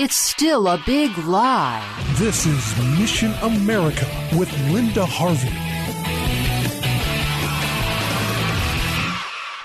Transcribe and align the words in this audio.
It's 0.00 0.14
still 0.14 0.68
a 0.68 0.80
big 0.86 1.18
lie. 1.18 1.82
This 2.18 2.46
is 2.46 3.00
Mission 3.00 3.32
America 3.42 4.06
with 4.38 4.48
Linda 4.70 5.04
Harvey. 5.04 5.97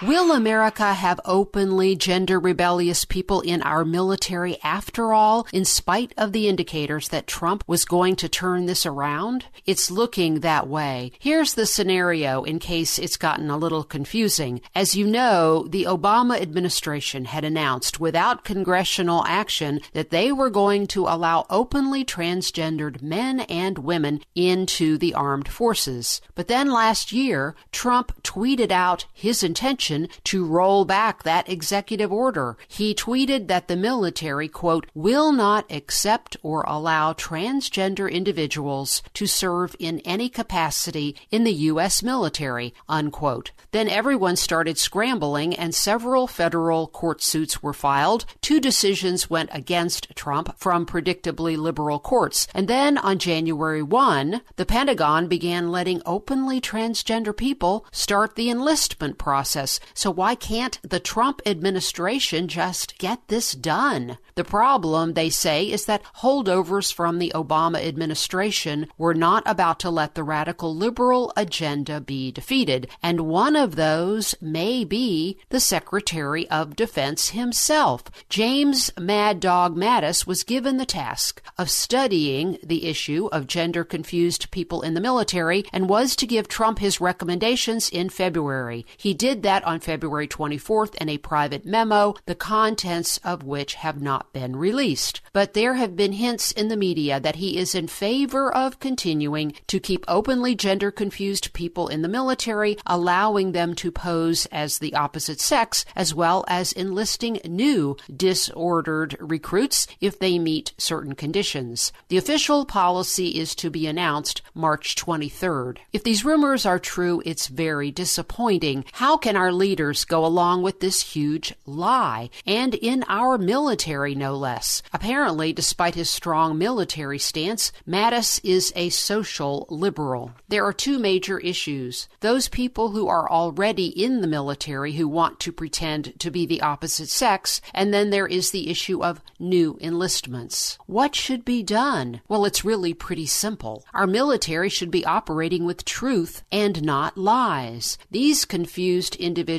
Will 0.05 0.33
America 0.33 0.93
have 0.93 1.21
openly 1.23 1.95
gender 1.95 2.37
rebellious 2.37 3.05
people 3.05 3.39
in 3.39 3.61
our 3.61 3.85
military 3.85 4.57
after 4.61 5.13
all, 5.13 5.47
in 5.53 5.63
spite 5.63 6.13
of 6.17 6.33
the 6.33 6.49
indicators 6.49 7.07
that 7.07 7.25
Trump 7.25 7.63
was 7.67 7.85
going 7.85 8.17
to 8.17 8.27
turn 8.27 8.65
this 8.65 8.85
around? 8.85 9.45
It's 9.65 9.89
looking 9.89 10.41
that 10.41 10.67
way. 10.67 11.13
Here's 11.19 11.53
the 11.53 11.65
scenario 11.65 12.43
in 12.43 12.59
case 12.59 12.99
it's 12.99 13.15
gotten 13.15 13.49
a 13.49 13.55
little 13.55 13.85
confusing. 13.85 14.59
As 14.75 14.93
you 14.93 15.07
know, 15.07 15.67
the 15.69 15.85
Obama 15.85 16.41
administration 16.41 17.23
had 17.23 17.45
announced 17.45 18.01
without 18.01 18.43
congressional 18.43 19.23
action 19.25 19.79
that 19.93 20.09
they 20.09 20.33
were 20.33 20.49
going 20.49 20.85
to 20.87 21.07
allow 21.07 21.45
openly 21.49 22.03
transgendered 22.03 23.01
men 23.01 23.39
and 23.41 23.77
women 23.77 24.19
into 24.35 24.97
the 24.97 25.13
armed 25.13 25.47
forces. 25.47 26.19
But 26.35 26.49
then 26.49 26.69
last 26.69 27.13
year, 27.13 27.55
Trump 27.71 28.21
tweeted 28.21 28.71
out 28.71 29.05
his 29.13 29.43
intention 29.43 29.92
to 30.25 30.45
roll 30.45 30.85
back 30.85 31.23
that 31.23 31.49
executive 31.49 32.11
order. 32.11 32.57
He 32.67 32.93
tweeted 32.93 33.47
that 33.47 33.67
the 33.67 33.75
military, 33.75 34.47
quote, 34.47 34.85
will 34.93 35.31
not 35.31 35.71
accept 35.71 36.37
or 36.43 36.63
allow 36.67 37.13
transgender 37.13 38.11
individuals 38.11 39.01
to 39.13 39.25
serve 39.27 39.75
in 39.79 39.99
any 40.01 40.29
capacity 40.29 41.15
in 41.31 41.43
the 41.43 41.53
U.S. 41.71 42.03
military, 42.03 42.73
unquote. 42.87 43.51
Then 43.71 43.89
everyone 43.89 44.35
started 44.35 44.77
scrambling 44.77 45.55
and 45.55 45.73
several 45.73 46.27
federal 46.27 46.87
court 46.87 47.21
suits 47.21 47.63
were 47.63 47.73
filed. 47.73 48.25
Two 48.41 48.59
decisions 48.59 49.29
went 49.29 49.49
against 49.53 50.15
Trump 50.15 50.57
from 50.57 50.85
predictably 50.85 51.57
liberal 51.57 51.99
courts. 51.99 52.47
And 52.53 52.67
then 52.67 52.97
on 52.97 53.19
January 53.19 53.81
1, 53.81 54.41
the 54.55 54.65
Pentagon 54.65 55.27
began 55.27 55.71
letting 55.71 56.01
openly 56.05 56.61
transgender 56.61 57.35
people 57.35 57.85
start 57.91 58.35
the 58.35 58.49
enlistment 58.49 59.17
process. 59.17 59.79
So 59.93 60.11
why 60.11 60.35
can't 60.35 60.79
the 60.81 60.99
Trump 60.99 61.41
administration 61.45 62.47
just 62.47 62.97
get 62.97 63.27
this 63.27 63.53
done? 63.53 64.17
The 64.35 64.43
problem, 64.43 65.13
they 65.13 65.29
say, 65.29 65.69
is 65.69 65.85
that 65.85 66.03
holdovers 66.17 66.91
from 66.91 67.19
the 67.19 67.31
Obama 67.35 67.85
administration 67.85 68.87
were 68.97 69.13
not 69.13 69.43
about 69.45 69.79
to 69.81 69.89
let 69.89 70.15
the 70.15 70.23
radical 70.23 70.75
liberal 70.75 71.31
agenda 71.37 72.01
be 72.01 72.31
defeated. 72.31 72.87
And 73.01 73.21
one 73.21 73.55
of 73.55 73.75
those 73.75 74.35
may 74.41 74.83
be 74.83 75.37
the 75.49 75.59
Secretary 75.59 76.49
of 76.49 76.75
Defense 76.75 77.29
himself. 77.29 78.03
James 78.29 78.91
Mad 78.99 79.39
Dog 79.39 79.75
Mattis 79.75 80.25
was 80.25 80.43
given 80.43 80.77
the 80.77 80.85
task 80.85 81.41
of 81.57 81.69
studying 81.69 82.57
the 82.63 82.85
issue 82.85 83.29
of 83.31 83.47
gender 83.47 83.83
confused 83.83 84.51
people 84.51 84.81
in 84.81 84.93
the 84.93 85.01
military 85.01 85.65
and 85.71 85.89
was 85.89 86.15
to 86.15 86.27
give 86.27 86.47
Trump 86.47 86.79
his 86.79 87.01
recommendations 87.01 87.89
in 87.89 88.09
February. 88.09 88.85
He 88.97 89.13
did 89.13 89.43
that 89.43 89.63
on 89.63 89.72
February 89.79 90.27
24th 90.27 90.95
in 90.95 91.09
a 91.09 91.17
private 91.17 91.65
memo, 91.65 92.15
the 92.25 92.35
contents 92.35 93.17
of 93.23 93.43
which 93.43 93.75
have 93.75 94.01
not 94.01 94.33
been 94.33 94.55
released. 94.55 95.21
But 95.33 95.53
there 95.53 95.75
have 95.75 95.95
been 95.95 96.13
hints 96.13 96.51
in 96.51 96.67
the 96.67 96.77
media 96.77 97.19
that 97.19 97.37
he 97.37 97.57
is 97.57 97.73
in 97.75 97.87
favor 97.87 98.53
of 98.53 98.79
continuing 98.79 99.53
to 99.67 99.79
keep 99.79 100.05
openly 100.07 100.55
gender 100.55 100.91
confused 100.91 101.53
people 101.53 101.87
in 101.87 102.01
the 102.01 102.07
military, 102.07 102.77
allowing 102.85 103.51
them 103.51 103.75
to 103.75 103.91
pose 103.91 104.45
as 104.47 104.79
the 104.79 104.93
opposite 104.95 105.39
sex, 105.39 105.85
as 105.95 106.13
well 106.13 106.45
as 106.47 106.73
enlisting 106.73 107.39
new 107.45 107.97
disordered 108.15 109.15
recruits 109.19 109.87
if 109.99 110.19
they 110.19 110.37
meet 110.39 110.73
certain 110.77 111.15
conditions. 111.15 111.91
The 112.09 112.17
official 112.17 112.65
policy 112.65 113.39
is 113.39 113.55
to 113.55 113.69
be 113.69 113.87
announced 113.87 114.41
March 114.53 114.95
23rd. 114.95 115.77
If 115.91 116.03
these 116.03 116.25
rumors 116.25 116.65
are 116.65 116.79
true, 116.79 117.21
it's 117.25 117.47
very 117.47 117.91
disappointing. 117.91 118.85
How 118.93 119.17
can 119.17 119.35
our 119.35 119.51
leaders 119.63 120.03
go 120.03 120.25
along 120.25 120.61
with 120.61 120.81
this 120.81 121.13
huge 121.13 121.55
lie? 121.65 122.29
And 122.45 122.75
in 122.75 123.05
our 123.07 123.37
military, 123.37 124.13
no 124.13 124.35
less. 124.35 124.83
Apparently, 124.91 125.53
despite 125.53 125.95
his 125.95 126.09
strong 126.09 126.57
military 126.57 127.17
stance, 127.17 127.71
Mattis 127.87 128.41
is 128.43 128.73
a 128.75 128.89
social 128.89 129.65
liberal. 129.69 130.33
There 130.49 130.65
are 130.65 130.73
two 130.73 130.99
major 130.99 131.39
issues. 131.39 132.09
Those 132.19 132.49
people 132.49 132.91
who 132.91 133.07
are 133.07 133.31
already 133.31 133.87
in 133.87 134.19
the 134.19 134.27
military 134.27 134.93
who 134.93 135.07
want 135.07 135.39
to 135.39 135.53
pretend 135.53 136.19
to 136.19 136.29
be 136.29 136.45
the 136.45 136.61
opposite 136.61 137.07
sex, 137.07 137.61
and 137.73 137.93
then 137.93 138.09
there 138.09 138.27
is 138.27 138.51
the 138.51 138.69
issue 138.69 139.01
of 139.01 139.21
new 139.39 139.77
enlistments. 139.79 140.77
What 140.87 141.15
should 141.15 141.45
be 141.45 141.63
done? 141.63 142.19
Well, 142.27 142.43
it's 142.43 142.65
really 142.65 142.93
pretty 142.93 143.27
simple. 143.27 143.85
Our 143.93 144.07
military 144.07 144.67
should 144.67 144.91
be 144.91 145.05
operating 145.05 145.63
with 145.63 145.85
truth 145.85 146.43
and 146.51 146.83
not 146.83 147.17
lies. 147.17 147.97
These 148.11 148.43
confused 148.43 149.15
individuals 149.15 149.52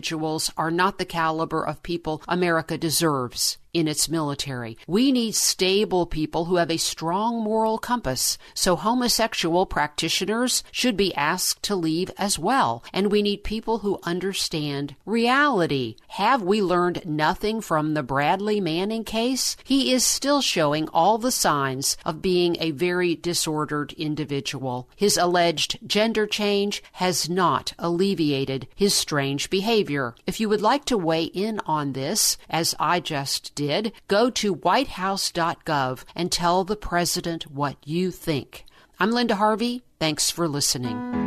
are 0.56 0.70
not 0.70 0.98
the 0.98 1.04
caliber 1.04 1.64
of 1.64 1.82
people 1.82 2.22
America 2.28 2.76
deserves 2.76 3.58
in 3.74 3.88
its 3.88 4.08
military. 4.08 4.78
We 4.86 5.12
need 5.12 5.34
stable 5.34 6.06
people 6.06 6.46
who 6.46 6.56
have 6.56 6.70
a 6.70 6.78
strong 6.78 7.42
moral 7.42 7.76
compass. 7.76 8.38
So 8.54 8.76
homosexual 8.76 9.66
practitioners 9.66 10.62
should 10.70 10.96
be 10.96 11.14
asked 11.14 11.62
to 11.64 11.74
leave 11.74 12.10
as 12.16 12.38
well. 12.38 12.84
And 12.92 13.10
we 13.10 13.20
need 13.20 13.44
people 13.44 13.78
who 13.78 13.98
understand 14.04 14.94
reality. 15.04 15.96
Have 16.08 16.40
we 16.40 16.62
learned 16.62 17.04
nothing 17.04 17.60
from 17.60 17.94
the 17.94 18.04
Bradley 18.04 18.60
Manning 18.60 19.04
case? 19.04 19.56
He 19.64 19.92
is 19.92 20.04
still 20.04 20.40
showing 20.40 20.88
all 20.88 21.18
the 21.18 21.32
signs 21.32 21.96
of 22.04 22.22
being 22.22 22.56
a 22.60 22.70
very 22.70 23.16
disordered 23.16 23.92
individual. 23.94 24.88
His 24.94 25.16
alleged 25.16 25.78
gender 25.86 26.26
change 26.26 26.82
has 26.92 27.28
not 27.28 27.72
alleviated 27.78 28.68
his 28.76 28.94
strange 28.94 29.50
behavior. 29.50 30.14
If 30.26 30.38
you 30.38 30.48
would 30.48 30.62
like 30.62 30.84
to 30.86 30.96
weigh 30.96 31.24
in 31.24 31.60
on 31.66 31.92
this, 31.92 32.38
as 32.48 32.74
I 32.78 33.00
just 33.00 33.54
did, 33.56 33.63
did, 33.66 33.92
go 34.08 34.30
to 34.30 34.52
whitehouse.gov 34.52 36.04
and 36.14 36.30
tell 36.30 36.64
the 36.64 36.76
president 36.76 37.50
what 37.50 37.76
you 37.84 38.10
think. 38.10 38.64
I'm 39.00 39.10
Linda 39.10 39.36
Harvey. 39.36 39.82
Thanks 39.98 40.30
for 40.30 40.46
listening. 40.46 41.23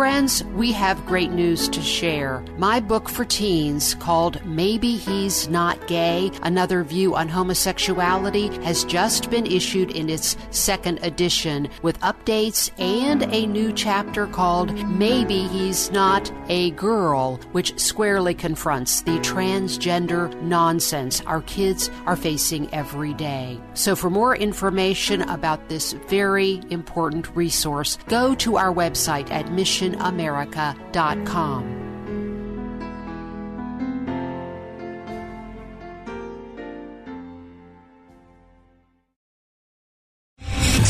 Friends, 0.00 0.42
we 0.54 0.72
have 0.72 1.04
great 1.04 1.30
news 1.30 1.68
to 1.68 1.82
share. 1.82 2.42
My 2.56 2.80
book 2.80 3.06
for 3.06 3.26
teens 3.26 3.94
called 3.96 4.42
Maybe 4.46 4.96
He's 4.96 5.46
Not 5.46 5.86
Gay, 5.88 6.30
Another 6.42 6.82
View 6.84 7.14
on 7.14 7.28
Homosexuality 7.28 8.48
has 8.64 8.84
just 8.84 9.28
been 9.28 9.44
issued 9.44 9.90
in 9.90 10.08
its 10.08 10.38
second 10.52 11.00
edition 11.02 11.68
with 11.82 12.00
updates 12.00 12.70
and 12.80 13.24
a 13.24 13.44
new 13.44 13.74
chapter 13.74 14.26
called 14.26 14.72
Maybe 14.88 15.46
He's 15.48 15.90
Not 15.90 16.32
a 16.48 16.70
Girl, 16.70 17.36
which 17.52 17.78
squarely 17.78 18.32
confronts 18.32 19.02
the 19.02 19.18
transgender 19.18 20.34
nonsense 20.40 21.20
our 21.26 21.42
kids 21.42 21.90
are 22.06 22.16
facing 22.16 22.72
every 22.72 23.12
day. 23.12 23.60
So 23.74 23.94
for 23.94 24.08
more 24.08 24.34
information 24.34 25.20
about 25.28 25.68
this 25.68 25.92
very 25.92 26.62
important 26.70 27.36
resource, 27.36 27.98
go 28.08 28.34
to 28.36 28.56
our 28.56 28.72
website 28.72 29.30
at 29.30 29.52
Mission 29.52 29.89
missionamerica.com. 29.90 31.89